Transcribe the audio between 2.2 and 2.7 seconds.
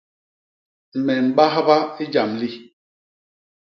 li.